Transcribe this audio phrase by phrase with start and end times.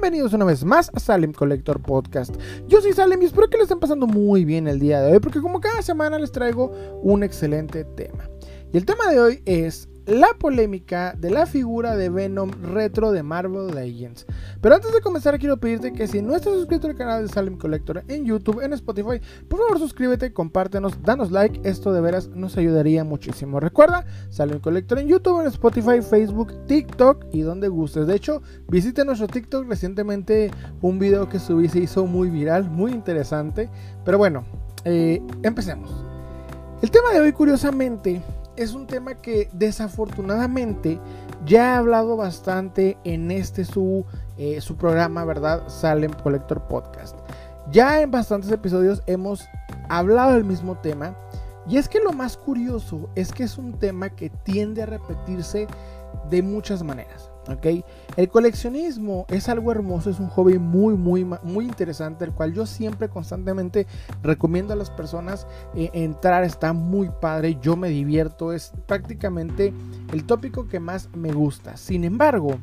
[0.00, 2.34] Bienvenidos una vez más a Salem Collector Podcast.
[2.68, 5.20] Yo soy Salem y espero que lo estén pasando muy bien el día de hoy
[5.20, 8.30] porque como cada semana les traigo un excelente tema.
[8.72, 13.22] Y el tema de hoy es la polémica de la figura de Venom retro de
[13.22, 14.26] Marvel Legends.
[14.60, 17.56] Pero antes de comenzar quiero pedirte que si no estás suscrito al canal de Salem
[17.56, 22.56] Collector en YouTube, en Spotify, por favor suscríbete, compártenos, danos like, esto de veras nos
[22.56, 23.60] ayudaría muchísimo.
[23.60, 28.06] Recuerda, Salem Collector en YouTube, en Spotify, Facebook, TikTok y donde gustes.
[28.06, 32.92] De hecho, visite nuestro TikTok, recientemente un video que subí se hizo muy viral, muy
[32.92, 33.68] interesante.
[34.04, 34.44] Pero bueno,
[34.84, 35.90] eh, empecemos.
[36.82, 38.22] El tema de hoy curiosamente
[38.60, 41.00] es un tema que desafortunadamente
[41.46, 44.04] ya he hablado bastante en este su,
[44.36, 45.66] eh, su programa, ¿verdad?
[45.68, 47.16] Salem Collector Podcast.
[47.70, 49.48] Ya en bastantes episodios hemos
[49.88, 51.16] hablado del mismo tema.
[51.66, 55.66] Y es que lo más curioso es que es un tema que tiende a repetirse
[56.28, 57.29] de muchas maneras.
[58.16, 62.66] El coleccionismo es algo hermoso, es un hobby muy, muy, muy interesante, el cual yo
[62.66, 63.86] siempre constantemente
[64.22, 69.72] recomiendo a las personas eh, entrar, está muy padre, yo me divierto, es prácticamente
[70.12, 71.76] el tópico que más me gusta.
[71.76, 72.58] Sin embargo,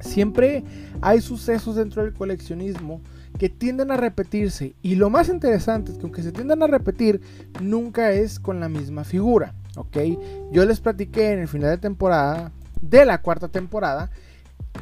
[0.00, 0.64] siempre
[1.00, 3.00] hay sucesos dentro del coleccionismo
[3.38, 7.20] que tienden a repetirse y lo más interesante es que aunque se tiendan a repetir,
[7.60, 9.54] nunca es con la misma figura.
[9.76, 9.96] ¿ok?
[10.52, 14.10] Yo les platiqué en el final de temporada de la cuarta temporada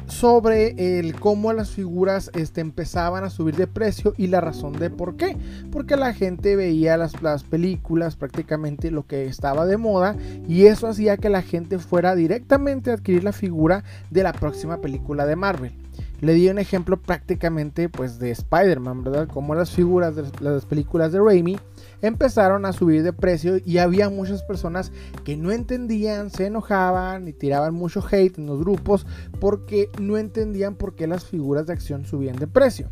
[0.07, 4.89] sobre el cómo las figuras este, empezaban a subir de precio y la razón de
[4.89, 5.37] por qué.
[5.71, 10.15] Porque la gente veía las, las, películas prácticamente lo que estaba de moda
[10.47, 14.81] y eso hacía que la gente fuera directamente a adquirir la figura de la próxima
[14.81, 15.84] película de Marvel.
[16.25, 19.27] Le di un ejemplo prácticamente pues de Spider-Man, ¿verdad?
[19.27, 21.59] Como las figuras de las películas de Raimi
[22.01, 24.91] empezaron a subir de precio y había muchas personas
[25.23, 29.05] que no entendían, se enojaban y tiraban mucho hate en los grupos
[29.39, 32.89] porque no entendían por qué las figuras de acción subían de precio.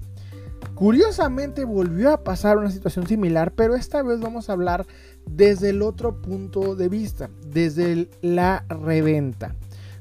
[0.76, 4.86] Curiosamente volvió a pasar una situación similar, pero esta vez vamos a hablar
[5.26, 9.56] desde el otro punto de vista, desde la reventa.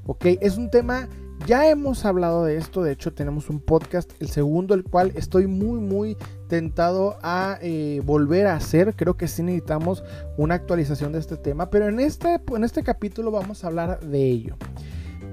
[0.05, 0.27] ¿Ok?
[0.43, 1.09] Es un tema
[1.47, 5.47] ya hemos hablado de esto, de hecho tenemos un podcast, el segundo, el cual estoy
[5.47, 6.17] muy, muy
[6.49, 8.95] tentado a eh, volver a hacer.
[8.95, 10.05] Creo que sí necesitamos
[10.37, 14.25] una actualización de este tema, pero en este, en este capítulo vamos a hablar de
[14.25, 14.57] ello.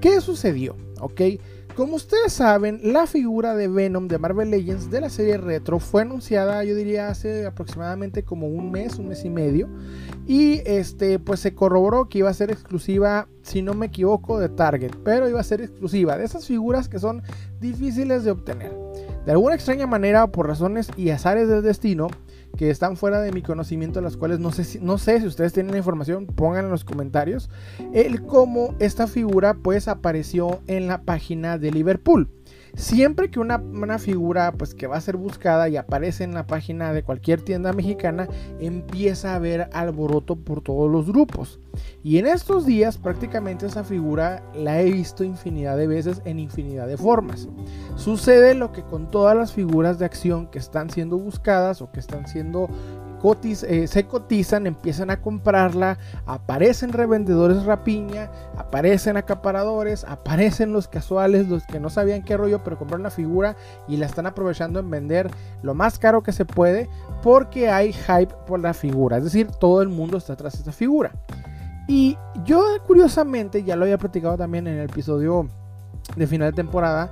[0.00, 0.76] ¿Qué sucedió?
[1.00, 1.20] ¿Ok?
[1.80, 6.02] Como ustedes saben, la figura de Venom de Marvel Legends de la serie retro fue
[6.02, 9.66] anunciada, yo diría, hace aproximadamente como un mes, un mes y medio.
[10.26, 14.50] Y este, pues se corroboró que iba a ser exclusiva, si no me equivoco, de
[14.50, 14.90] Target.
[15.04, 17.22] Pero iba a ser exclusiva de esas figuras que son
[17.60, 18.76] difíciles de obtener.
[19.24, 22.08] De alguna extraña manera, por razones y azares del destino,
[22.56, 25.52] que están fuera de mi conocimiento, las cuales no sé si, no sé si ustedes
[25.52, 27.50] tienen la información, pongan en los comentarios,
[27.92, 32.28] el cómo esta figura pues apareció en la página de Liverpool.
[32.74, 33.60] Siempre que una,
[33.98, 37.72] figura pues que va a ser buscada y aparece en la página de cualquier tienda
[37.72, 38.28] mexicana,
[38.60, 41.60] empieza a haber alboroto por todos los grupos.
[42.02, 46.86] Y en estos días prácticamente esa figura la he visto infinidad de veces en infinidad
[46.86, 47.48] de formas.
[47.96, 52.00] Sucede lo que con todas las figuras de acción que están siendo buscadas o que
[52.00, 52.68] están siendo
[53.22, 61.64] eh, se cotizan, empiezan a comprarla, aparecen revendedores rapiña, aparecen acaparadores, aparecen los casuales, los
[61.66, 63.56] que no sabían qué rollo, pero compraron la figura
[63.88, 65.30] y la están aprovechando en vender
[65.62, 66.88] lo más caro que se puede
[67.22, 71.12] porque hay hype por la figura, es decir, todo el mundo está tras esta figura.
[71.88, 75.48] Y yo curiosamente, ya lo había platicado también en el episodio
[76.16, 77.10] de final de temporada,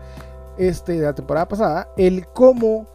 [0.56, 2.86] este, de la temporada pasada, el cómo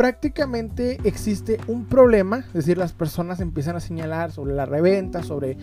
[0.00, 5.58] prácticamente existe un problema, es decir, las personas empiezan a señalar sobre la reventa, sobre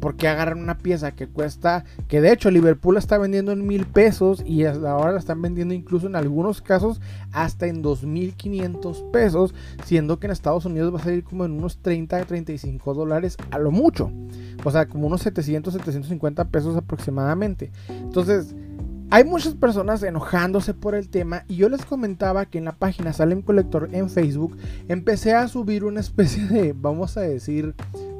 [0.00, 3.66] por qué agarran una pieza que cuesta, que de hecho Liverpool la está vendiendo en
[3.66, 7.00] mil pesos y ahora la están vendiendo incluso en algunos casos
[7.32, 9.54] hasta en 2.500 pesos,
[9.86, 13.58] siendo que en Estados Unidos va a salir como en unos 30 35 dólares a
[13.58, 14.12] lo mucho,
[14.62, 17.72] o sea, como unos 700, 750 pesos aproximadamente.
[17.88, 18.54] Entonces,
[19.10, 23.12] hay muchas personas enojándose por el tema y yo les comentaba que en la página
[23.12, 24.56] Salem Collector en Facebook
[24.88, 27.74] empecé a subir una especie de, vamos a decir,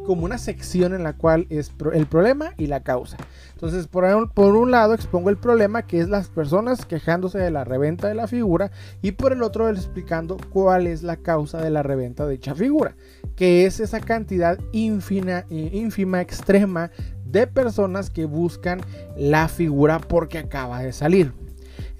[0.07, 3.17] como una sección en la cual es el problema y la causa.
[3.53, 7.51] Entonces, por un, por un lado expongo el problema, que es las personas quejándose de
[7.51, 8.71] la reventa de la figura,
[9.03, 12.97] y por el otro explicando cuál es la causa de la reventa de dicha figura,
[13.37, 16.91] que es esa cantidad ínfima, eh, ínfima extrema
[17.25, 18.81] de personas que buscan
[19.17, 21.40] la figura porque acaba de salir.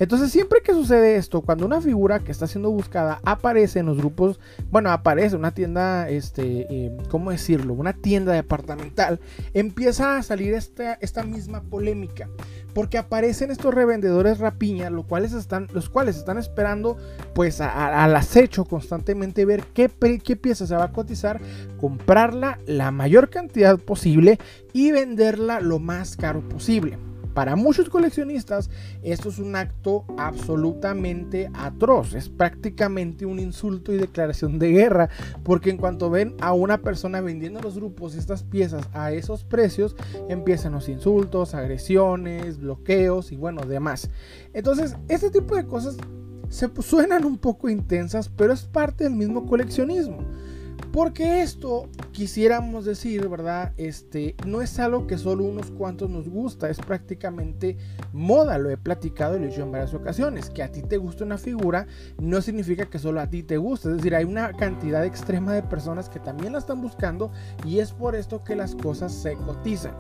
[0.01, 3.99] Entonces siempre que sucede esto, cuando una figura que está siendo buscada aparece en los
[3.99, 7.75] grupos, bueno, aparece una tienda, este, eh, ¿cómo decirlo?
[7.75, 9.21] Una tienda departamental,
[9.53, 12.31] empieza a salir esta, esta misma polémica.
[12.73, 16.97] Porque aparecen estos revendedores rapiña, los cuales están, los cuales están esperando
[17.35, 19.91] pues al acecho constantemente ver qué,
[20.25, 21.43] qué pieza se va a cotizar,
[21.79, 24.39] comprarla la mayor cantidad posible
[24.73, 26.97] y venderla lo más caro posible.
[27.41, 28.69] Para muchos coleccionistas
[29.03, 35.09] esto es un acto absolutamente atroz, es prácticamente un insulto y declaración de guerra,
[35.43, 39.97] porque en cuanto ven a una persona vendiendo los grupos estas piezas a esos precios,
[40.29, 44.11] empiezan los insultos, agresiones, bloqueos y bueno, demás.
[44.53, 45.97] Entonces, este tipo de cosas
[46.51, 50.19] se suenan un poco intensas, pero es parte del mismo coleccionismo.
[50.93, 51.89] Porque esto,
[52.21, 53.73] quisiéramos decir, ¿verdad?
[53.79, 57.79] Este, no es algo que solo unos cuantos nos gusta, es prácticamente
[58.13, 60.51] moda, lo he platicado y lo he dicho en varias ocasiones.
[60.51, 61.87] Que a ti te guste una figura
[62.21, 65.63] no significa que solo a ti te guste, es decir, hay una cantidad extrema de
[65.63, 67.33] personas que también la están buscando
[67.65, 69.95] y es por esto que las cosas se cotizan.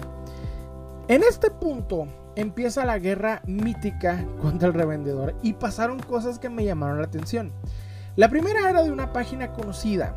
[1.08, 2.06] En este punto
[2.36, 7.50] empieza la guerra mítica contra el revendedor y pasaron cosas que me llamaron la atención.
[8.16, 10.14] La primera era de una página conocida,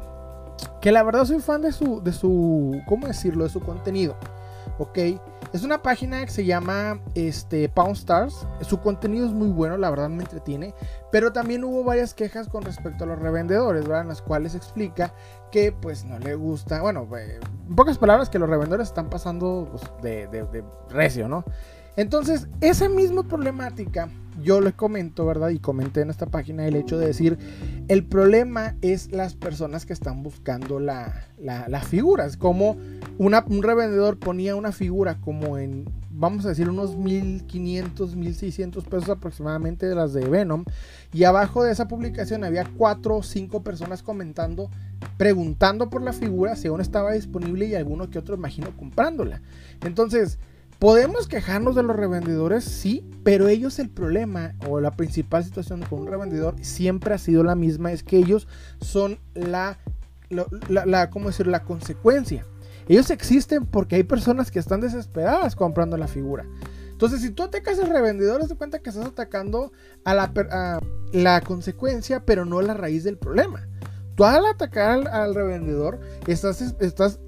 [0.82, 3.44] que la verdad soy fan de su, de su, ¿cómo decirlo?
[3.44, 4.16] De su contenido.
[4.78, 4.98] ¿Ok?
[5.54, 8.48] Es una página que se llama este, Pound Stars.
[8.62, 10.74] Su contenido es muy bueno, la verdad me entretiene.
[11.12, 14.02] Pero también hubo varias quejas con respecto a los revendedores, ¿verdad?
[14.02, 15.14] En las cuales explica
[15.52, 19.68] que pues no le gusta, bueno, eh, en pocas palabras, que los revendedores están pasando
[19.70, 21.46] pues, de, de, de recio, ¿no?
[21.95, 24.10] Entonces, esa misma problemática
[24.42, 25.50] yo le comento, ¿verdad?
[25.50, 27.38] Y comenté en esta página el hecho de decir,
[27.88, 32.25] el problema es las personas que están buscando la, la, figura.
[32.25, 32.78] Es como
[33.18, 39.86] un revendedor ponía una figura como en, vamos a decir, unos 1500, 1600 pesos aproximadamente
[39.86, 40.63] de las de Venom.
[41.12, 44.72] Y abajo de esa publicación había cuatro o cinco personas comentando,
[45.18, 49.42] preguntando por la figura si aún estaba disponible y alguno que otro, imagino, comprándola.
[49.81, 50.39] Entonces,
[50.84, 56.02] Podemos quejarnos de los revendedores, sí, pero ellos el problema o la principal situación con
[56.02, 58.50] un revendedor siempre ha sido la misma, es que ellos
[58.82, 59.80] son la,
[61.10, 61.48] ¿cómo decir?
[61.48, 62.46] la consecuencia.
[62.90, 66.46] Ellos existen porque hay personas que están desesperadas comprando la figura.
[66.92, 69.72] Entonces, si tú atacas al revendedor, te cuenta que estás atacando
[70.04, 70.82] a la,
[71.14, 73.70] la consecuencia, pero no la raíz del problema.
[74.16, 77.22] Tú al atacar al, al revendedor, estás, estás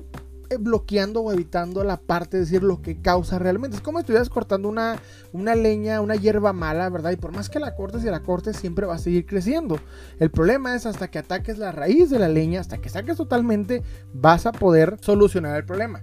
[0.59, 3.77] bloqueando o evitando la parte de decir lo que causa realmente.
[3.77, 4.99] Es como si estuvieras cortando una,
[5.33, 7.11] una leña, una hierba mala, ¿verdad?
[7.11, 9.79] Y por más que la cortes y la cortes, siempre va a seguir creciendo.
[10.19, 13.83] El problema es hasta que ataques la raíz de la leña, hasta que saques totalmente,
[14.13, 16.01] vas a poder solucionar el problema.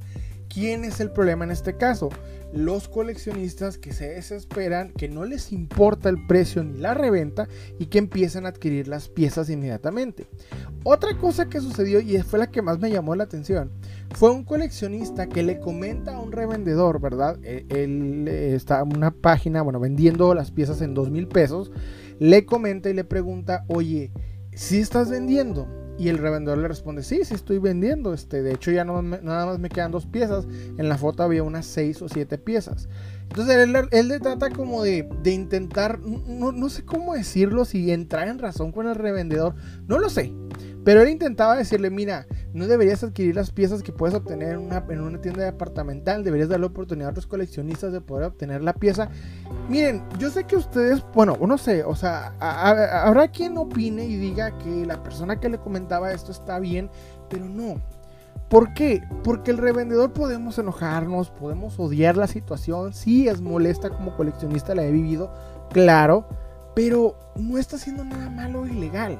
[0.49, 2.11] ¿Quién es el problema en este caso?
[2.53, 7.87] Los coleccionistas que se desesperan, que no les importa el precio ni la reventa y
[7.87, 10.27] que empiezan a adquirir las piezas inmediatamente.
[10.85, 13.71] Otra cosa que sucedió y fue la que más me llamó la atención
[14.15, 17.39] fue un coleccionista que le comenta a un revendedor, ¿verdad?
[17.43, 21.71] E, él, está en una página, bueno, vendiendo las piezas en dos mil pesos.
[22.19, 24.13] Le comenta y le pregunta, oye,
[24.55, 25.82] si estás vendiendo?
[26.03, 28.13] Y el revendedor le responde, sí, sí estoy vendiendo.
[28.13, 30.49] Este, de hecho, ya no, nada más me quedan dos piezas.
[30.77, 32.89] En la foto había unas seis o siete piezas.
[33.29, 37.93] Entonces él, él le trata como de, de intentar, no, no, sé cómo decirlo, si
[37.93, 39.55] entrar en razón con el revendedor.
[39.87, 40.33] No lo sé.
[40.85, 44.85] Pero él intentaba decirle, mira, no deberías adquirir las piezas que puedes obtener en una,
[44.89, 49.09] en una tienda departamental, deberías darle oportunidad a otros coleccionistas de poder obtener la pieza.
[49.69, 54.57] Miren, yo sé que ustedes, bueno, no sé, o sea, habrá quien opine y diga
[54.59, 56.91] que la persona que le comentaba esto está bien,
[57.29, 57.81] pero no.
[58.49, 59.03] ¿Por qué?
[59.25, 64.85] Porque el revendedor podemos enojarnos, podemos odiar la situación, sí es molesta como coleccionista, la
[64.85, 65.33] he vivido,
[65.71, 66.27] claro,
[66.75, 69.19] pero no está haciendo nada malo o ilegal.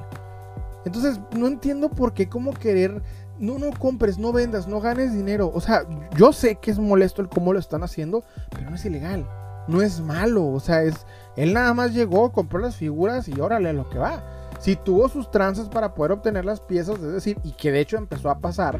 [0.85, 3.01] Entonces, no entiendo por qué como querer,
[3.39, 5.51] no, no compres, no vendas, no ganes dinero.
[5.53, 5.83] O sea,
[6.17, 9.27] yo sé que es molesto el cómo lo están haciendo, pero no es ilegal,
[9.67, 10.47] no es malo.
[10.47, 14.23] O sea, es, él nada más llegó, compró las figuras y órale lo que va.
[14.59, 17.97] Si tuvo sus tranzas para poder obtener las piezas, es decir, y que de hecho
[17.97, 18.79] empezó a pasar,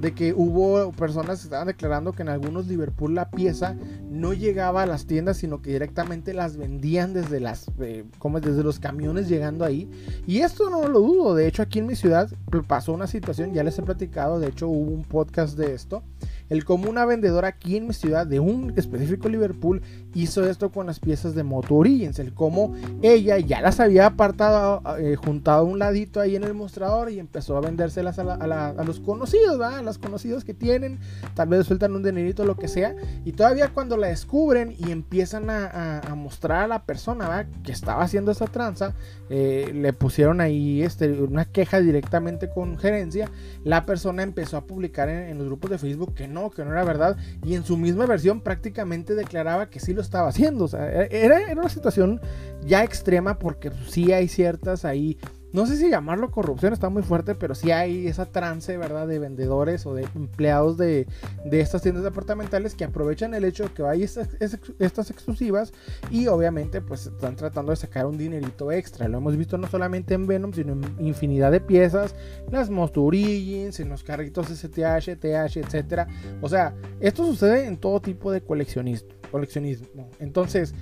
[0.00, 3.76] de que hubo personas que estaban declarando que en algunos Liverpool la pieza
[4.10, 8.62] no llegaba a las tiendas, sino que directamente las vendían desde las eh, como desde
[8.62, 9.90] los camiones llegando ahí.
[10.26, 12.30] Y esto no lo dudo, de hecho aquí en mi ciudad
[12.66, 16.02] pasó una situación, ya les he platicado, de hecho hubo un podcast de esto,
[16.50, 19.82] el cómo una vendedora aquí en mi ciudad de un específico Liverpool
[20.14, 24.82] hizo esto con las piezas de Moto Origins, el cómo ella ya las había apartado,
[24.98, 29.00] eh, juntado a un ladito ahí en el mostrador y empezó a vendérselas a, los
[29.00, 30.98] conocidos, a los conocidos que tienen,
[31.34, 35.50] tal vez sueltan un dinerito, lo que sea, y todavía cuando la descubren y empiezan
[35.50, 38.94] a, mostrar a la persona que estaba haciendo esa tranza,
[39.30, 43.30] eh, le pusieron ahí este, una queja directamente con gerencia,
[43.64, 46.84] la persona empezó a publicar en, los grupos de Facebook que no, que no era
[46.84, 50.64] verdad, y en su misma versión prácticamente declaraba que sí lo estaba haciendo.
[50.64, 52.20] O sea, era, era una situación
[52.64, 55.18] ya extrema porque sí hay ciertas ahí
[55.54, 59.06] no sé si llamarlo corrupción, está muy fuerte, pero sí hay esa trance, ¿verdad?
[59.06, 61.06] De vendedores o de empleados de,
[61.52, 65.72] estas tiendas departamentales que aprovechan el hecho de que hay estas, exclusivas
[66.10, 69.06] y obviamente pues están tratando de sacar un dinerito extra.
[69.06, 72.16] Lo hemos visto no solamente en Venom, sino en infinidad de piezas,
[72.50, 76.08] las Origins, en los carritos STH, TH, etc.
[76.42, 79.08] O sea, esto sucede en todo tipo de coleccionismo.
[79.30, 80.10] coleccionismo.
[80.18, 80.74] Entonces,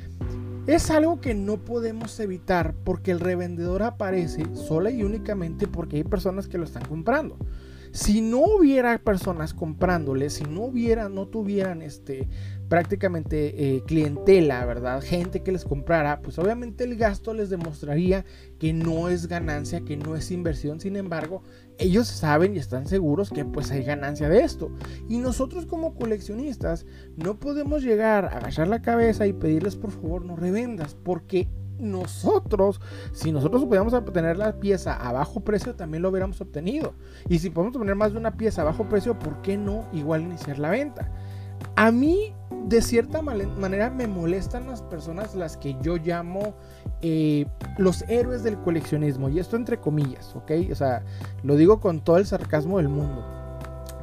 [0.67, 6.05] es algo que no podemos evitar porque el revendedor aparece sola y únicamente porque hay
[6.05, 7.37] personas que lo están comprando.
[7.93, 12.29] Si no hubiera personas comprándole, si no hubiera, no tuvieran este
[12.73, 15.03] prácticamente eh, clientela, ¿verdad?
[15.03, 18.25] Gente que les comprara, pues obviamente el gasto les demostraría
[18.59, 20.81] que no es ganancia, que no es inversión.
[20.81, 21.43] Sin embargo,
[21.77, 24.71] ellos saben y están seguros que pues hay ganancia de esto.
[25.07, 30.25] Y nosotros como coleccionistas no podemos llegar a agachar la cabeza y pedirles por favor
[30.25, 31.49] no revendas, porque
[31.83, 32.81] nosotros,
[33.13, 36.95] si nosotros pudiéramos obtener la pieza a bajo precio, también lo hubiéramos obtenido.
[37.29, 40.23] Y si podemos obtener más de una pieza a bajo precio, ¿por qué no igual
[40.23, 41.11] iniciar la venta?
[41.77, 42.35] A mí,
[42.67, 46.55] de cierta manera, me molestan las personas las que yo llamo
[47.01, 47.47] eh,
[47.79, 49.29] los héroes del coleccionismo.
[49.29, 50.53] Y esto entre comillas, ¿ok?
[50.71, 51.03] O sea,
[51.43, 53.42] lo digo con todo el sarcasmo del mundo.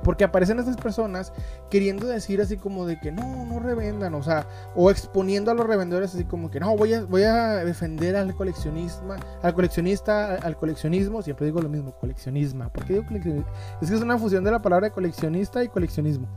[0.09, 1.31] Porque aparecen estas personas
[1.69, 5.67] queriendo decir así como de que no, no revendan, o sea, o exponiendo a los
[5.67, 9.13] revendedores así como que no, voy a, voy a defender al coleccionismo,
[9.43, 12.73] al coleccionista, al coleccionismo, siempre digo lo mismo, coleccionismo.
[12.73, 13.51] ¿Por qué digo coleccionismo?
[13.83, 16.27] Es que es una fusión de la palabra coleccionista y coleccionismo.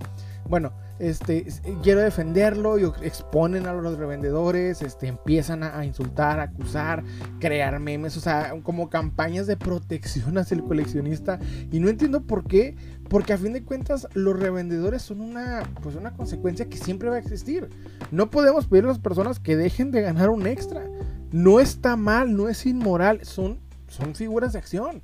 [0.49, 1.47] Bueno, este,
[1.83, 7.03] quiero defenderlo y exponen a los revendedores, este, empiezan a, insultar, a acusar,
[7.39, 11.39] crear memes, o sea, como campañas de protección hacia el coleccionista.
[11.71, 12.77] Y no entiendo por qué,
[13.13, 17.17] porque a fin de cuentas los revendedores son una, pues una consecuencia que siempre va
[17.17, 17.69] a existir.
[18.11, 20.87] No podemos pedir a las personas que dejen de ganar un extra.
[21.31, 25.03] No está mal, no es inmoral, son, son figuras de acción.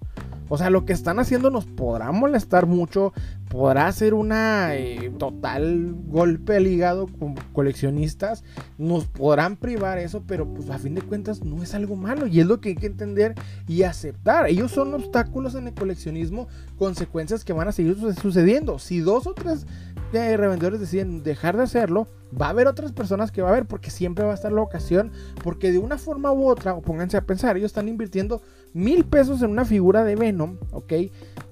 [0.49, 3.13] O sea, lo que están haciendo nos podrá molestar mucho,
[3.49, 8.45] podrá ser una eh, total golpe al hígado con coleccionistas,
[8.77, 12.41] nos podrán privar eso, pero pues a fin de cuentas no es algo malo y
[12.41, 13.35] es lo que hay que entender
[13.67, 14.47] y aceptar.
[14.49, 18.79] Ellos son obstáculos en el coleccionismo, consecuencias que van a seguir sucediendo.
[18.79, 19.67] Si dos o tres
[20.13, 22.07] de revendedores deciden dejar de hacerlo,
[22.41, 24.63] va a haber otras personas que va a haber porque siempre va a estar la
[24.63, 25.13] ocasión,
[25.43, 29.43] porque de una forma u otra, o pónganse a pensar, ellos están invirtiendo mil pesos
[29.43, 30.93] en una figura de Venom, ¿ok?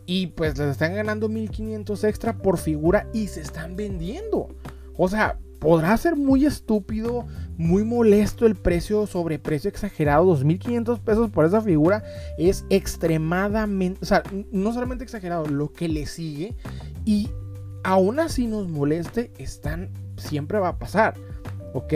[0.06, 4.48] Y pues les están ganando 1500 extra por figura y se están vendiendo.
[4.96, 11.44] O sea, podrá ser muy estúpido, muy molesto el precio, sobreprecio exagerado, 2500 pesos por
[11.44, 12.04] esa figura
[12.38, 16.54] es extremadamente, o sea, no solamente exagerado, lo que le sigue
[17.04, 17.30] y
[17.82, 21.14] aún así nos moleste, están, siempre va a pasar,
[21.72, 21.94] ¿ok?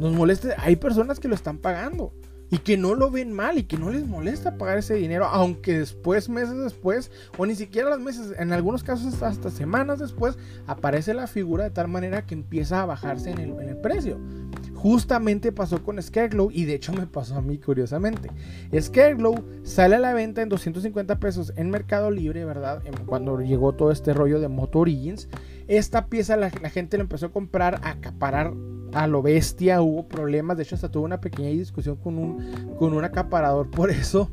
[0.00, 2.12] Nos moleste, hay personas que lo están pagando
[2.50, 5.78] y que no lo ven mal y que no les molesta pagar ese dinero, aunque
[5.78, 11.14] después, meses después, o ni siquiera los meses, en algunos casos hasta semanas después, aparece
[11.14, 14.18] la figura de tal manera que empieza a bajarse en el, precio.
[14.74, 18.30] Justamente pasó con Scareglow y de hecho me pasó a mí curiosamente.
[18.78, 22.82] Scareglow sale a la venta en 250 pesos en Mercado Libre, ¿verdad?
[23.06, 25.28] Cuando llegó todo este rollo de Moto Origins.
[25.66, 28.52] Esta pieza la, la gente la empezó a comprar, a acaparar
[28.94, 32.92] a lo bestia, hubo problemas, de hecho hasta tuve una pequeña discusión con un, con
[32.94, 34.30] un acaparador por eso,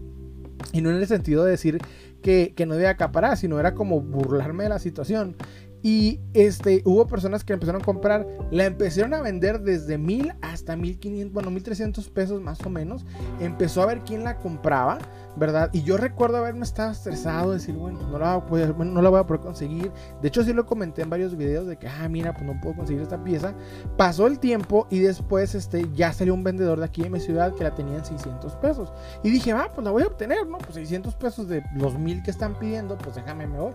[0.72, 1.80] y no en el sentido de decir
[2.22, 5.36] que, que no debía acaparar, sino era como burlarme de la situación.
[5.84, 10.76] Y este, hubo personas que empezaron a comprar, la empezaron a vender desde mil hasta
[10.76, 13.04] 1500, bueno, 1300 pesos más o menos.
[13.40, 15.00] Empezó a ver quién la compraba,
[15.36, 15.70] ¿verdad?
[15.74, 19.92] Y yo recuerdo haberme estado estresado, decir, bueno, no la, voy a poder, conseguir.
[20.22, 22.76] De hecho, sí lo comenté en varios videos de que, ah, mira, pues no puedo
[22.76, 23.54] conseguir esta pieza.
[23.98, 27.54] Pasó el tiempo y después este, ya salió un vendedor de aquí en mi ciudad
[27.54, 28.92] que la tenía en 600 pesos.
[29.24, 30.58] Y dije, ah, pues la voy a obtener, ¿no?
[30.58, 33.74] Pues 600 pesos de los mil que están pidiendo, pues déjame, me voy.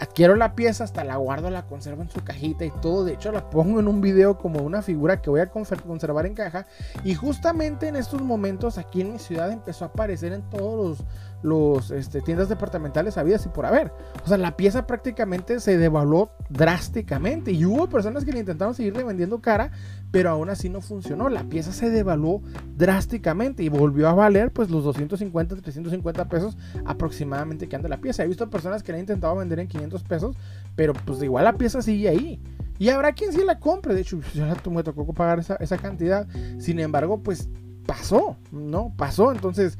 [0.00, 3.04] adquiero la pieza, hasta la guardo, la conservo en su cajita y todo.
[3.04, 6.34] De hecho, la pongo en un video como una figura que voy a conservar en
[6.34, 6.66] caja.
[7.04, 11.04] Y justamente en estos momentos aquí en mi ciudad empezó a aparecer en todos los,
[11.42, 13.92] los este, tiendas departamentales habidas y por haber.
[14.24, 17.52] O sea, la pieza prácticamente se devaluó drásticamente.
[17.52, 19.70] Y hubo personas que le intentaron seguir vendiendo cara,
[20.10, 21.28] pero aún así no funcionó.
[21.28, 22.42] La pieza se devaluó
[22.76, 28.24] drásticamente y volvió a valer pues los 250, 350 pesos aproximadamente que anda la pieza.
[28.24, 30.36] He visto personas que le han intentado vender en 500 pesos,
[30.74, 32.40] pero pues igual la pieza sigue ahí.
[32.78, 33.94] Y habrá quien sí la compre.
[33.94, 36.26] De hecho, yo me tocó pagar esa, esa cantidad.
[36.58, 37.48] Sin embargo, pues
[37.86, 38.92] pasó, ¿no?
[38.96, 39.32] Pasó.
[39.32, 39.78] Entonces,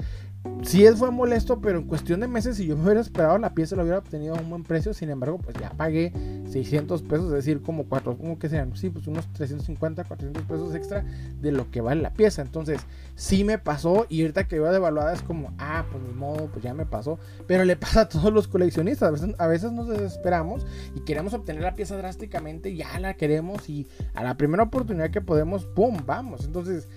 [0.62, 3.76] sí fue molesto, pero en cuestión de meses, si yo me hubiera esperado, la pieza
[3.76, 4.92] la hubiera obtenido a un buen precio.
[4.94, 6.12] Sin embargo, pues ya pagué
[6.48, 10.74] 600 pesos, es decir, como cuatro, como que sean, sí, pues unos 350, 400 pesos
[10.74, 11.04] extra
[11.40, 12.42] de lo que vale la pieza.
[12.42, 12.80] Entonces,
[13.14, 16.62] sí me pasó y ahorita que veo devaluada es como, ah, pues ni modo, pues
[16.64, 17.18] ya me pasó.
[17.46, 19.08] Pero le pasa a todos los coleccionistas.
[19.08, 23.68] A veces, a veces nos desesperamos y queremos obtener la pieza drásticamente, ya la queremos
[23.68, 25.98] y a la primera oportunidad que podemos, ¡pum!
[26.06, 26.44] Vamos.
[26.44, 26.88] Entonces,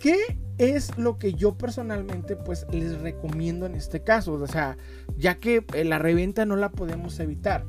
[0.00, 0.16] ¿qué
[0.60, 4.34] es lo que yo personalmente pues les recomiendo en este caso.
[4.34, 4.76] O sea,
[5.16, 7.64] ya que eh, la reventa no la podemos evitar.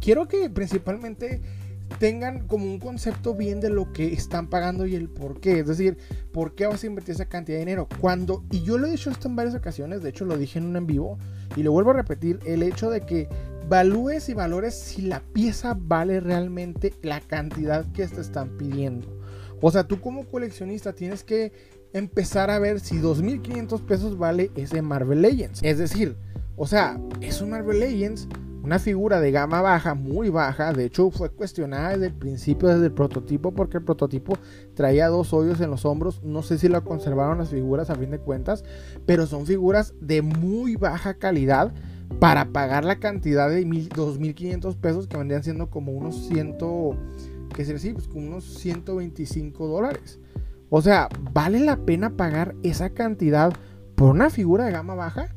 [0.00, 1.40] Quiero que principalmente
[2.00, 5.60] tengan como un concepto bien de lo que están pagando y el por qué.
[5.60, 5.96] Es decir,
[6.32, 7.86] por qué vas a invertir esa cantidad de dinero.
[8.00, 10.66] Cuando, y yo lo he dicho esto en varias ocasiones, de hecho lo dije en
[10.66, 11.18] un en vivo
[11.54, 13.28] y lo vuelvo a repetir, el hecho de que
[13.68, 19.21] valúes y valores si la pieza vale realmente la cantidad que te están pidiendo.
[19.62, 21.52] O sea, tú como coleccionista tienes que
[21.92, 25.60] empezar a ver si 2.500 pesos vale ese Marvel Legends.
[25.62, 26.16] Es decir,
[26.56, 28.28] o sea, es un Marvel Legends,
[28.64, 30.72] una figura de gama baja, muy baja.
[30.72, 34.36] De hecho, fue cuestionada desde el principio, desde el prototipo, porque el prototipo
[34.74, 36.22] traía dos hoyos en los hombros.
[36.24, 38.64] No sé si lo conservaron las figuras a fin de cuentas,
[39.06, 41.72] pero son figuras de muy baja calidad
[42.18, 46.58] para pagar la cantidad de 2.500 pesos que vendrían siendo como unos 100,
[47.52, 50.18] que decir, pues como unos 125 dólares.
[50.70, 53.52] O sea, ¿vale la pena pagar esa cantidad
[53.94, 55.28] por una figura de gama baja?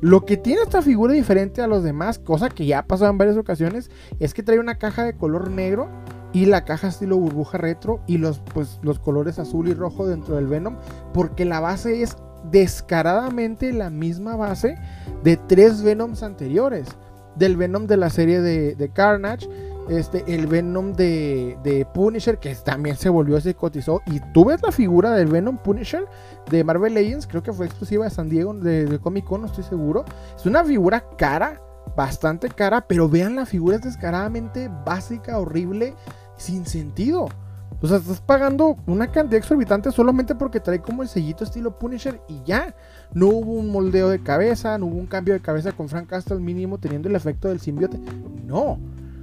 [0.00, 3.18] Lo que tiene esta figura diferente a los demás, cosa que ya ha pasado en
[3.18, 5.88] varias ocasiones, es que trae una caja de color negro
[6.32, 10.36] y la caja estilo burbuja retro y los, pues, los colores azul y rojo dentro
[10.36, 10.76] del Venom,
[11.12, 12.16] porque la base es
[12.50, 14.76] descaradamente la misma base
[15.24, 16.86] de tres Venoms anteriores.
[17.36, 19.48] Del Venom de la serie de Carnage,
[19.88, 24.02] este, el Venom de, Punisher, que también se volvió, se cotizó.
[24.06, 26.06] Y tú ves la figura del Venom Punisher
[26.50, 29.64] de Marvel Legends, creo que fue exclusiva de San Diego, de, Comic Con, no estoy
[29.64, 30.04] seguro.
[30.36, 31.60] Es una figura cara,
[31.96, 35.94] bastante cara, pero vean la figura es descaradamente básica, horrible,
[36.36, 37.28] sin sentido.
[37.80, 42.20] O sea, estás pagando una cantidad exorbitante solamente porque trae como el sellito estilo Punisher
[42.28, 42.74] y ya.
[43.14, 46.40] No hubo un moldeo de cabeza, no hubo un cambio de cabeza con Frank Castle
[46.40, 48.00] mínimo teniendo el efecto del simbiote.
[48.44, 48.78] No.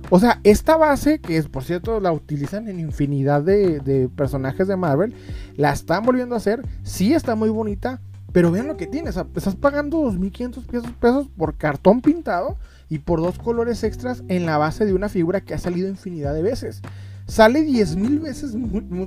[0.10, 4.76] O sea, esta base, que es por cierto la utilizan en infinidad de, personajes de
[4.76, 5.16] Marvel,
[5.58, 6.62] la están volviendo a hacer.
[6.84, 9.10] Sí está muy bonita, pero vean lo que tiene.
[9.10, 14.58] estás pagando 2.500 pesos, pesos por cartón pintado y por dos colores extras en la
[14.58, 16.82] base de una figura que ha salido infinidad de veces
[17.28, 18.56] sale 10 mil veces,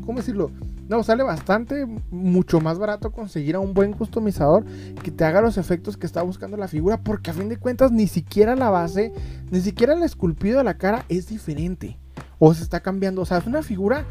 [0.04, 0.50] ¿cómo decirlo?
[0.88, 4.64] No, sale bastante, mucho más barato conseguir a un buen customizador
[5.02, 7.92] que te haga los efectos que está buscando la figura, porque a fin de cuentas
[7.92, 9.12] ni siquiera la base,
[9.50, 11.98] ni siquiera el esculpido de la cara es diferente.
[12.38, 14.04] O se está cambiando, o sea, es una figura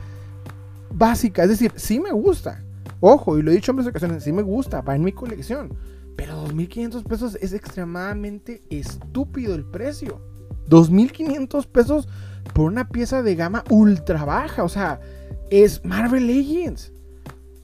[0.93, 2.63] básica, es decir, sí me gusta.
[2.99, 5.75] Ojo, y lo he dicho en varias ocasiones, sí me gusta, va en mi colección.
[6.15, 10.21] Pero 2.500 pesos es extremadamente estúpido el precio.
[10.69, 12.07] 2.500 pesos
[12.53, 14.63] por una pieza de gama ultra baja.
[14.63, 14.99] O sea,
[15.49, 16.93] es Marvel Legends.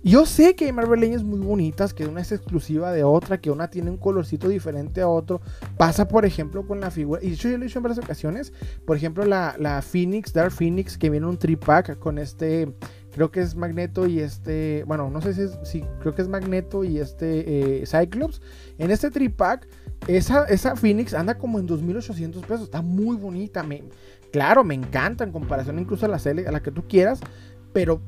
[0.05, 3.49] Yo sé que hay Marvel Legends muy bonitas, que una es exclusiva de otra, que
[3.49, 5.39] una tiene un colorcito diferente a otro.
[5.77, 7.23] Pasa, por ejemplo, con la figura.
[7.23, 8.51] Y de hecho, yo lo he dicho en varias ocasiones.
[8.85, 12.73] Por ejemplo, la, la Phoenix, Dark Phoenix, que viene un tripack con este.
[13.13, 14.83] Creo que es Magneto y este.
[14.87, 15.57] Bueno, no sé si es.
[15.63, 18.41] Sí, creo que es Magneto y este eh, Cyclops.
[18.79, 19.65] En este tripack,
[20.07, 22.63] esa, esa Phoenix anda como en 2800 pesos.
[22.63, 23.63] Está muy bonita.
[23.63, 23.83] Me,
[24.33, 27.19] Claro, me encanta en comparación incluso a la a la que tú quieras,
[27.71, 28.01] pero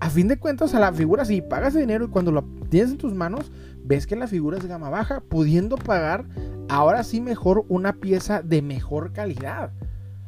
[0.00, 2.96] a fin de cuentas a la figura si pagas dinero y cuando lo tienes en
[2.96, 3.52] tus manos
[3.84, 6.24] ves que la figura es gama baja, pudiendo pagar
[6.70, 9.70] ahora sí mejor una pieza de mejor calidad.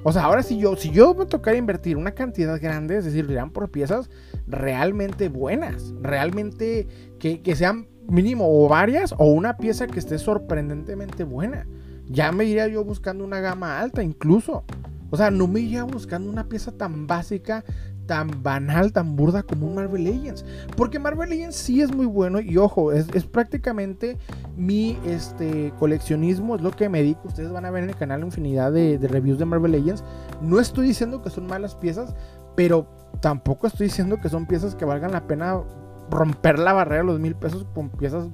[0.03, 3.27] O sea, ahora si yo, si yo me tocara invertir una cantidad grande, es decir,
[3.31, 4.11] irán por piezas
[4.47, 6.87] realmente buenas, realmente
[7.19, 11.67] que, que sean mínimo o varias o una pieza que esté sorprendentemente buena.
[12.07, 14.65] Ya me iría yo buscando una gama alta incluso.
[15.11, 17.65] O sea, no me iría buscando una pieza tan básica,
[18.07, 20.45] tan banal, tan burda como un Marvel Legends.
[20.77, 24.19] Porque Marvel Legends sí es muy bueno y ojo, es, prácticamente
[24.57, 27.29] mi este, coleccionismo, es lo que me dedico.
[27.29, 30.05] Ustedes van a ver en el canal infinidad de reviews de Marvel Legends.
[30.41, 32.15] No estoy diciendo que son malas piezas,
[32.57, 32.87] pero
[33.21, 35.61] tampoco estoy diciendo que son piezas que valgan la pena
[36.11, 38.29] romper la barrera de los mil pesos con piezas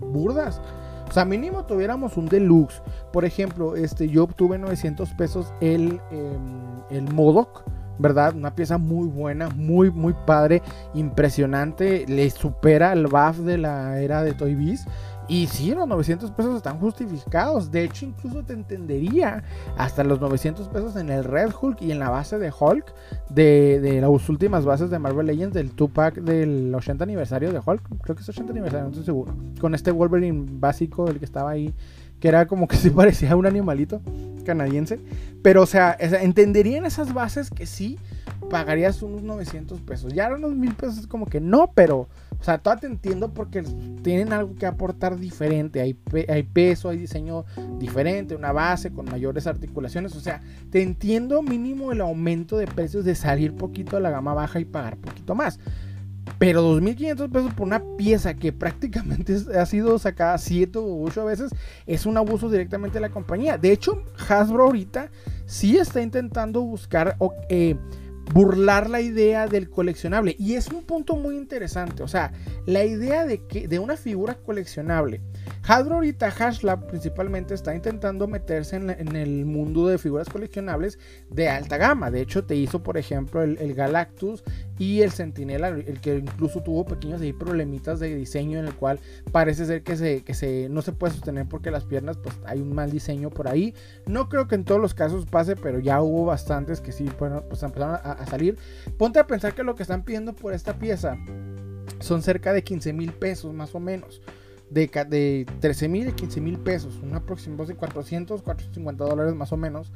[0.00, 0.60] burdas.
[1.08, 2.82] O sea, mínimo tuviéramos un deluxe.
[3.12, 7.64] Por ejemplo, este, yo obtuve 900 pesos el, em, el Modoc.
[8.00, 8.36] ¿Verdad?
[8.36, 10.62] Una pieza muy buena, muy, muy padre,
[10.94, 12.04] impresionante.
[12.06, 14.86] Le supera el buff de la era de Toy Biz.
[15.28, 17.70] Y sí, los 900 pesos están justificados.
[17.70, 19.44] De hecho, incluso te entendería
[19.76, 22.94] hasta los 900 pesos en el Red Hulk y en la base de Hulk
[23.28, 27.82] de, las últimas bases de Marvel Legends del 2-pack del 80 aniversario de Hulk.
[28.02, 29.36] Creo que es 80 aniversario, no estoy seguro.
[29.60, 31.74] Con este Wolverine básico, el que estaba ahí,
[32.20, 34.00] que era como que se parecía a un animalito
[34.46, 34.98] canadiense.
[35.42, 37.98] Pero, o sea, entendería en esas bases que sí
[38.48, 40.12] pagarías unos 900 pesos.
[40.12, 42.08] Ya unos 1000 pesos como que no, pero,
[42.38, 43.62] o sea, todavía te entiendo porque
[44.02, 45.80] tienen algo que aportar diferente.
[45.80, 47.44] Hay, hay peso, hay diseño
[47.78, 50.14] diferente, una base con mayores articulaciones.
[50.16, 54.34] O sea, te entiendo mínimo el aumento de precios de salir poquito a la gama
[54.34, 55.58] baja y pagar poquito más.
[56.38, 61.50] Pero 2.500 pesos por una pieza que prácticamente ha sido sacada 7 o 8 veces
[61.86, 63.56] es un abuso directamente de la compañía.
[63.56, 65.10] De hecho, Hasbro ahorita
[65.46, 67.16] sí está intentando buscar
[67.48, 67.76] eh,
[68.32, 70.36] burlar la idea del coleccionable.
[70.38, 72.02] Y es un punto muy interesante.
[72.02, 72.32] O sea,
[72.66, 75.20] la idea de, que, de una figura coleccionable.
[75.68, 81.76] Hasbro ahorita, Hashlab principalmente, está intentando meterse en, el mundo de figuras coleccionables de alta
[81.76, 82.10] gama.
[82.10, 84.42] De hecho, te hizo, por ejemplo, el, Galactus
[84.78, 88.98] y el Sentinela, el que incluso tuvo pequeños ahí problemitas de diseño en el cual
[89.30, 93.28] parece ser que, no se puede sostener porque las piernas, pues hay un mal diseño
[93.28, 93.74] por ahí.
[94.06, 97.30] No creo que en todos los casos pase, pero ya hubo bastantes que sí, pues
[97.62, 98.56] empezaron a, a salir.
[98.96, 101.18] Ponte a pensar que lo que están pidiendo por esta pieza
[102.00, 104.22] son cerca de 15 mil pesos más o menos.
[104.70, 109.50] De, de 13 mil y 15 mil pesos, una aproximación de 400, 450 dólares más
[109.52, 109.92] o menos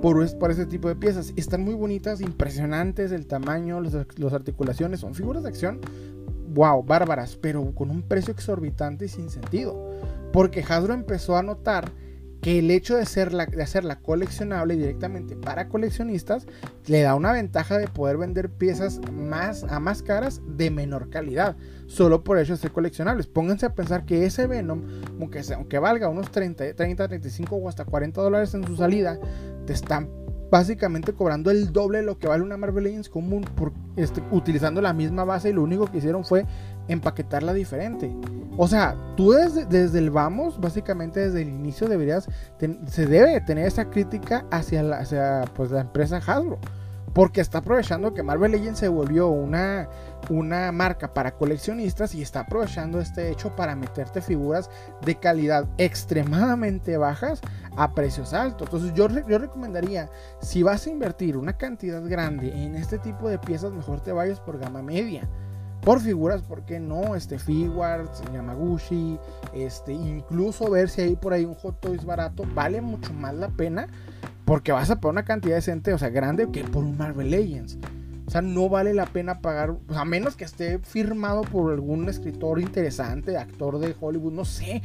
[0.00, 1.32] por, por ese tipo de piezas.
[1.36, 5.80] Están muy bonitas, impresionantes, el tamaño, las articulaciones, son figuras de acción,
[6.54, 9.90] wow, bárbaras, pero con un precio exorbitante y sin sentido.
[10.32, 11.92] Porque Hasbro empezó a notar
[12.44, 16.46] que el hecho de, de hacerla coleccionable directamente para coleccionistas
[16.86, 21.56] le da una ventaja de poder vender piezas más a más caras de menor calidad,
[21.86, 23.28] solo por hecho de ser coleccionables.
[23.28, 24.82] Pónganse a pensar que ese Venom,
[25.18, 29.18] aunque, aunque valga unos 30, 30, 35 o hasta 40 dólares en su salida,
[29.64, 30.10] te están
[30.50, 33.46] básicamente cobrando el doble de lo que vale una Marvel Legends común
[33.96, 36.44] este, utilizando la misma base y lo único que hicieron fue
[36.88, 38.14] empaquetarla diferente.
[38.56, 42.28] O sea, tú desde, el vamos, básicamente desde el inicio deberías,
[42.86, 46.58] se debe tener esa crítica hacia la, hacia, pues, la empresa Hasbro.
[47.12, 49.88] Porque está aprovechando que Marvel Legends se volvió una,
[50.30, 54.68] una marca para coleccionistas y está aprovechando este hecho para meterte figuras
[55.04, 57.40] de calidad extremadamente bajas
[57.76, 58.66] a precios altos.
[58.66, 63.38] Entonces yo, yo recomendaría, si vas a invertir una cantidad grande en este tipo de
[63.38, 65.28] piezas, mejor te vayas por gama media
[65.84, 67.14] por figuras, ¿por qué no?
[67.14, 69.18] Este Figuarts, Yamaguchi,
[69.52, 73.48] este, incluso ver si hay por ahí un Hot Toys barato, vale mucho más la
[73.48, 73.88] pena
[74.44, 77.78] porque vas a pagar una cantidad decente, o sea, grande que por un Marvel Legends.
[78.26, 82.58] O sea, no vale la pena pagar, a menos que esté firmado por algún escritor
[82.58, 84.82] interesante, actor de Hollywood, no sé.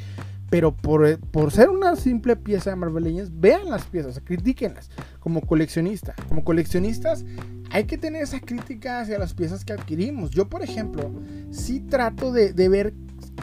[0.50, 5.42] Pero por, por ser una simple pieza de Marvel Legends, vean las piezas, critíquenlas como
[5.42, 6.16] coleccionista.
[6.28, 7.24] Como coleccionistas,
[7.72, 10.32] hay que tener esa crítica hacia las piezas que adquirimos.
[10.32, 11.12] Yo, por ejemplo,
[11.52, 12.94] sí trato de, ver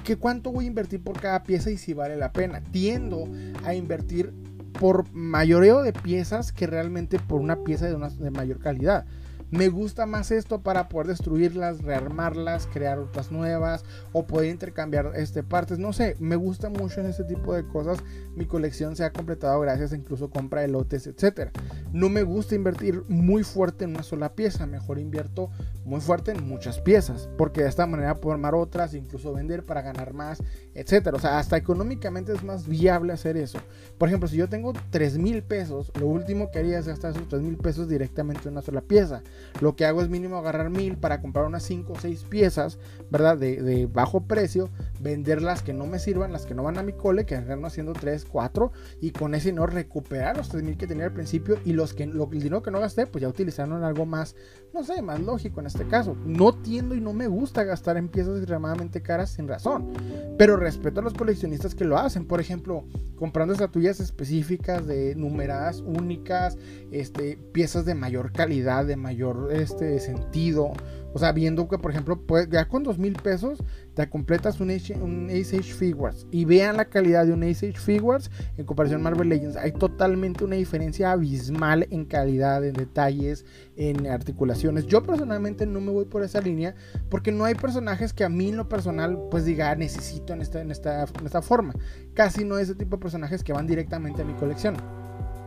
[0.04, 2.62] que cuánto voy a invertir por cada pieza y si vale la pena.
[2.72, 3.28] Tiendo
[3.64, 4.32] a invertir
[4.78, 9.06] por mayoreo de piezas que realmente por una pieza de, una, de mayor calidad.
[9.50, 15.44] Me gusta más esto para poder destruirlas, rearmarlas, crear otras nuevas o poder intercambiar este,
[15.44, 15.78] partes.
[15.78, 18.02] No sé, me gusta mucho en este tipo de cosas.
[18.36, 21.50] Mi colección se ha completado gracias a incluso compra de lotes, etc.
[21.92, 24.66] No me gusta invertir muy fuerte en una sola pieza.
[24.66, 25.50] Mejor invierto
[25.86, 27.30] muy fuerte en muchas piezas.
[27.38, 30.42] Porque de esta manera puedo armar otras, incluso vender para ganar más,
[30.74, 31.14] etc.
[31.14, 33.58] O sea, hasta económicamente es más viable hacer eso.
[33.96, 37.28] Por ejemplo, si yo tengo 3 mil pesos, lo último que haría es gastar esos
[37.28, 39.22] 3 mil pesos directamente en una sola pieza.
[39.62, 42.78] Lo que hago es mínimo agarrar mil para comprar unas 5 o 6 piezas,
[43.10, 43.38] ¿verdad?
[43.38, 44.68] De, bajo precio,
[45.00, 47.92] vender las que no me sirvan, las que no van a mi cole, que haciendo
[47.92, 51.72] 3, 4, y con ese no recuperar los 3 mil que tenía al principio y
[51.72, 54.36] los que, lo, el dinero que no gasté, pues ya utilizarlo en algo más,
[54.74, 56.16] no sé, más lógico en este caso.
[56.24, 59.92] No tiendo y no me gusta gastar en piezas extremadamente caras sin razón,
[60.38, 62.26] pero respeto a los coleccionistas que lo hacen.
[62.26, 62.84] Por ejemplo,
[63.16, 66.58] comprando estatuillas específicas de numeradas únicas,
[66.90, 70.72] este, piezas de mayor calidad, de mayor este, sentido.
[71.16, 75.30] O sea, viendo que, por ejemplo, ya con dos mil pesos te completas un un
[75.30, 76.26] Ace Age Figures.
[76.30, 79.56] Y vean la calidad de un Ace Age Figures en comparación a Marvel Legends.
[79.56, 84.84] Hay totalmente una diferencia abismal en calidad, en detalles, en articulaciones.
[84.88, 86.74] Yo personalmente no me voy por esa línea
[87.08, 90.60] porque no hay personajes que a mí en lo personal pues diga necesito en esta,
[90.60, 91.72] en esta, en esta forma.
[92.12, 94.76] Casi no es ese tipo de personajes que van directamente a mi colección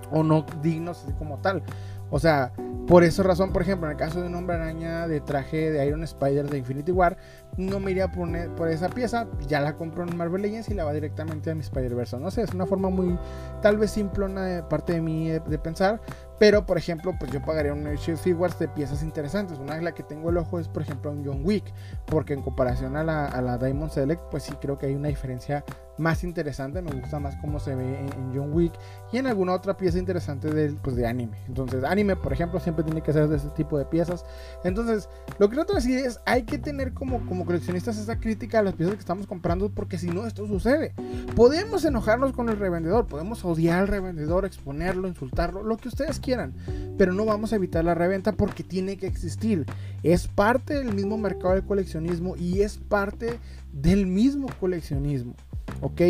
[0.09, 1.61] o no dignos así como tal.
[2.09, 2.53] O sea,
[2.89, 5.85] por esa razón, por ejemplo, en el caso de un hombre araña de traje de
[5.85, 7.17] Iron Spider de Infinity War,
[7.55, 10.85] no me iría por, por esa pieza, ya la compro en Marvel Legends y la
[10.85, 12.17] va directamente a mi Spider-Verse.
[12.17, 13.15] No sé, es una forma muy,
[13.61, 16.01] tal vez simplona de parte de mí de, pensar,
[16.39, 19.59] pero por ejemplo, pues yo pagaría un Figures de piezas interesantes.
[19.59, 21.65] Una de las que tengo el ojo es, por ejemplo, un John Wick,
[22.05, 25.09] porque en comparación a la, a la Diamond Select, pues sí creo que hay una
[25.09, 25.63] diferencia
[25.99, 26.81] más interesante.
[26.81, 28.73] Me gusta más cómo se ve en, John Wick
[29.11, 31.37] y en alguna otra pieza interesante de, pues, de anime.
[31.47, 34.25] Entonces, anime, por ejemplo, siempre tiene que ser de ese tipo de piezas.
[34.63, 38.59] Entonces, lo que trato de decir es, hay que tener como, como coleccionistas esa crítica
[38.59, 40.93] a las piezas que estamos comprando, porque si no, esto sucede.
[41.35, 46.28] Podemos enojarnos con el revendedor, podemos odiar al revendedor, exponerlo, insultarlo, lo que ustedes quieran,
[46.97, 49.65] pero no vamos a evitar la reventa porque tiene que existir.
[50.03, 53.39] Es parte del mismo mercado del coleccionismo y es parte
[53.71, 55.35] del mismo coleccionismo.
[55.81, 56.01] ¿ok?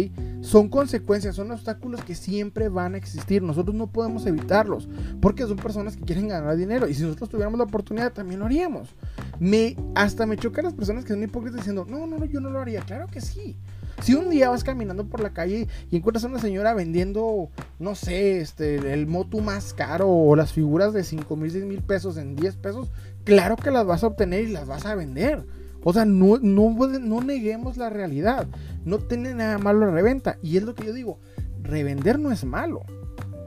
[0.42, 3.42] Son consecuencias, son obstáculos que siempre van a existir.
[3.42, 4.88] Nosotros no podemos evitarlos,
[5.22, 6.88] porque son personas que quieren ganar dinero.
[6.88, 8.96] Y si nosotros tuviéramos la oportunidad, también lo haríamos.
[9.40, 12.50] Me, hasta me chocan las personas que son hipócritas diciendo, no, no, no, yo no
[12.50, 12.82] lo haría.
[12.82, 13.58] Claro que sí.
[14.02, 17.96] Si un día vas caminando por la calle y encuentras a una señora vendiendo, no
[17.96, 22.18] sé, este, el moto más caro o las figuras de 5 mil, 6 mil pesos
[22.18, 22.92] en 10 pesos,
[23.24, 25.46] claro que las vas a obtener y las vas a vender.
[25.84, 28.48] O sea, no, no, no neguemos la realidad.
[28.86, 30.38] No tiene nada malo la reventa.
[30.42, 31.20] Y es lo que yo digo,
[31.62, 32.82] revender no es malo.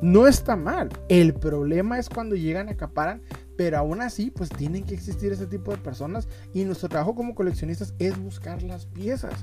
[0.00, 0.88] No está mal.
[1.08, 3.22] El problema es cuando llegan, acaparan,
[3.56, 6.28] pero aún así, pues tienen que existir ese tipo de personas.
[6.52, 9.34] Y nuestro trabajo como coleccionistas es buscar las piezas.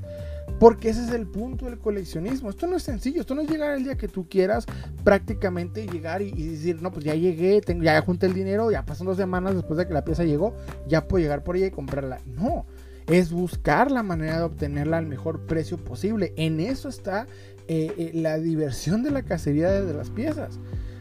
[0.59, 2.49] Porque ese es el punto del coleccionismo.
[2.49, 3.21] Esto no es sencillo.
[3.21, 4.65] Esto no es llegar el día que tú quieras
[5.03, 9.17] prácticamente llegar y, decir, no, pues ya llegué, ya junté el dinero, ya pasan dos
[9.17, 10.55] semanas después de que la pieza llegó,
[10.87, 12.19] ya puedo llegar por ella y comprarla.
[12.25, 12.65] No
[13.09, 16.33] es buscar la manera de obtenerla al mejor precio posible.
[16.37, 17.27] En eso está
[17.67, 20.59] eh, eh, la diversión de la cacería de las piezas.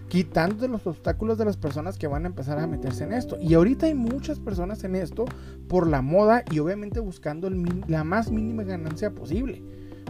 [0.09, 3.37] Quitando los obstáculos de las personas que van a empezar a meterse en esto.
[3.41, 5.27] Y ahorita hay muchas personas en esto
[5.69, 9.63] por la moda y obviamente buscando la más mínima ganancia posible.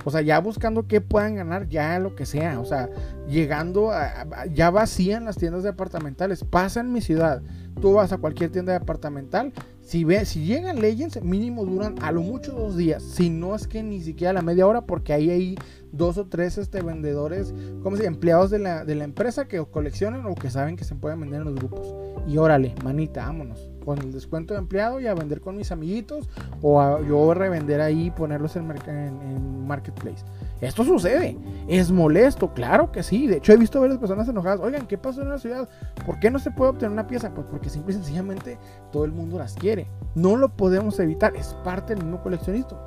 [0.05, 2.61] O sea, ya buscando que puedan ganar ya lo que sea.
[2.61, 2.89] O sea,
[3.29, 6.45] llegando a, ya vacían las tiendas departamentales.
[6.45, 7.43] Pasa en mi ciudad.
[7.81, 9.53] Tú vas a cualquier tienda departamental
[9.89, 13.03] si, ve, si llegan Legends, mínimo duran a lo mucho dos días.
[13.03, 15.55] Si no es que ni siquiera la media hora, porque ahí hay
[15.93, 20.27] dos o tres este, vendedores, como si empleados de la, de la empresa que coleccionan
[20.27, 21.95] o que saben que se pueden vender en los grupos.
[22.27, 23.71] Y órale, manita, vámonos.
[23.83, 26.29] Con el descuento de empleado y a vender con mis amiguitos
[26.61, 30.23] o a yo revender ahí y ponerlos en Marketplace.
[30.61, 31.37] Esto sucede.
[31.69, 32.53] ¿Es molesto?
[32.53, 33.27] Claro que sí.
[33.27, 34.61] De hecho, he visto a varias personas enojadas.
[34.61, 35.69] Oigan, ¿qué pasó en la ciudad?
[36.05, 37.31] ¿Por qué no se puede obtener una pieza?
[37.31, 38.59] Pues porque simple y sencillamente
[38.91, 39.89] todo el mundo las quiere.
[40.15, 41.37] No lo podemos evitar.
[41.37, 42.79] Es parte del mismo coleccionismo.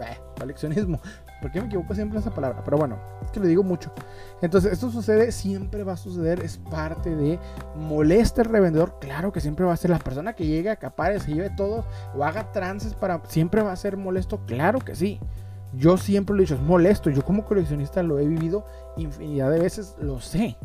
[0.00, 1.00] Eh, coleccionismo.
[1.40, 2.62] ¿Por qué me equivoco siempre en esa palabra?
[2.64, 3.92] Pero bueno, es que lo digo mucho.
[4.42, 6.40] Entonces, esto sucede, siempre va a suceder.
[6.40, 7.38] Es parte de
[7.76, 8.98] molesta el revendedor.
[9.00, 11.84] Claro que siempre va a ser la persona que llegue, acapare, se lleve todo
[12.16, 13.22] o haga trances para.
[13.28, 14.40] Siempre va a ser molesto.
[14.46, 15.20] Claro que sí.
[15.74, 17.10] Yo siempre lo he dicho, es molesto.
[17.10, 18.64] Yo como coleccionista lo he vivido
[18.96, 20.56] infinidad de veces, lo sé.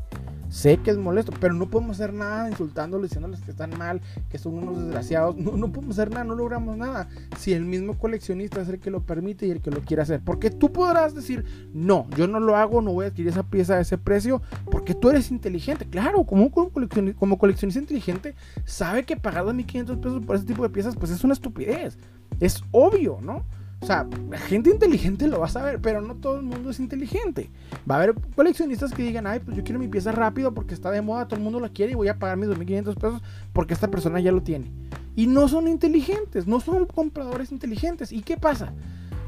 [0.49, 4.37] Sé que es molesto, pero no podemos hacer nada insultándoles, diciéndoles que están mal, que
[4.37, 5.35] son unos desgraciados.
[5.35, 7.09] No, no podemos hacer nada, no logramos nada.
[7.39, 10.21] Si el mismo coleccionista es el que lo permite y el que lo quiere hacer.
[10.23, 13.75] Porque tú podrás decir, no, yo no lo hago, no voy a adquirir esa pieza
[13.75, 15.87] a ese precio, porque tú eres inteligente.
[15.89, 20.69] Claro, como, coleccionista, como coleccionista inteligente, sabe que pagar 2.500 pesos por ese tipo de
[20.69, 21.97] piezas, pues es una estupidez.
[22.39, 23.43] Es obvio, ¿no?
[23.83, 26.79] O sea, la gente inteligente lo va a saber, pero no todo el mundo es
[26.79, 27.51] inteligente.
[27.89, 30.89] Va a haber coleccionistas que digan, ay, pues yo quiero mi pieza rápido porque está
[30.89, 33.73] de moda, todo el mundo la quiere y voy a pagar mis 2.500 pesos porque
[33.73, 34.71] esta persona ya lo tiene.
[35.17, 38.13] Y no son inteligentes, no son compradores inteligentes.
[38.13, 38.71] ¿Y qué pasa?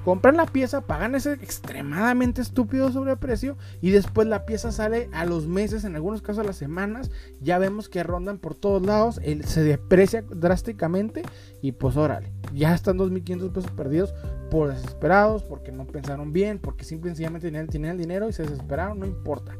[0.05, 5.47] Compran la pieza, pagan ese extremadamente estúpido sobreprecio y después la pieza sale a los
[5.47, 7.09] meses, en algunos casos a las semanas,
[7.41, 11.23] ya vemos que rondan por todos lados, se deprecia drásticamente
[11.59, 14.13] y pues órale, ya están 2.500 pesos perdidos
[14.51, 19.07] por desesperados, porque no pensaron bien, porque simplemente tenían, el dinero y se desesperaron, no
[19.07, 19.53] importa.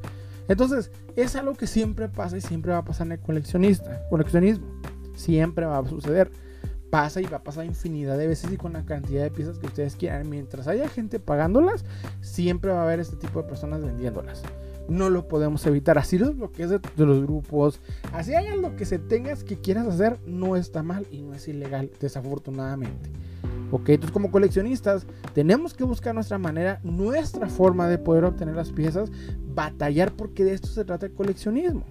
[0.48, 4.68] Entonces, es algo que siempre pasa y siempre va a pasar en el coleccionista, coleccionismo.
[5.16, 6.30] Siempre va a suceder
[6.96, 9.68] pasa y va a pasar infinidad de veces y con la cantidad de piezas que
[9.68, 10.30] ustedes quieran.
[10.30, 11.84] Mientras haya gente pagándolas,
[12.22, 14.44] siempre va a haber este tipo de personas vendiéndolas.
[14.88, 15.98] no lo podemos evitar.
[15.98, 17.82] Así los bloquees de, de, los grupos,
[18.14, 21.50] así hagan lo que se tengas que quieras hacer, no está mal y no es
[21.50, 23.10] ilegal, desafortunadamente.
[23.72, 28.72] Ok, entonces como coleccionistas tenemos que buscar nuestra manera, nuestra forma de poder obtener las
[28.72, 29.12] piezas,
[29.54, 31.84] batallar porque de esto se trata el coleccionismo.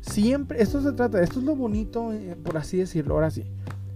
[0.00, 3.44] Siempre, esto se trata, esto es lo bonito, eh, por así decirlo, ahora sí.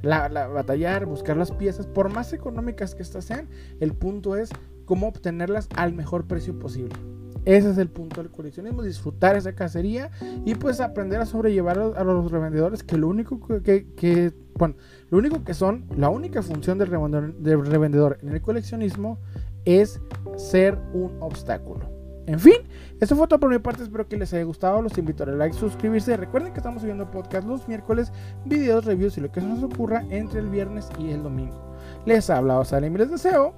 [0.02, 3.48] La, la, batallar, buscar las piezas, por más económicas que estas sean,
[3.80, 4.50] el punto es
[4.84, 6.96] cómo obtenerlas al mejor precio posible.
[7.44, 10.10] Ese es el punto del coleccionismo, disfrutar esa cacería
[10.44, 14.76] y pues aprender a sobrellevar a los revendedores que lo único que, que bueno,
[15.10, 19.18] lo único que son, la única función del revendedor, del revendedor en el coleccionismo
[19.64, 20.00] es
[20.36, 21.91] ser un obstáculo.
[22.26, 22.54] En fin,
[23.00, 23.82] eso fue todo por mi parte.
[23.82, 24.80] Espero que les haya gustado.
[24.80, 26.16] Los invito a like, suscribirse.
[26.16, 28.12] Recuerden que estamos subiendo podcast los miércoles,
[28.44, 31.74] videos, reviews y lo que se nos ocurra entre el viernes y el domingo.
[32.06, 33.54] Les ha hablado Salem y les deseo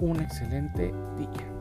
[0.00, 1.55] un excelente día.